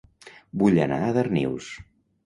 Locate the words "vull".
0.61-0.81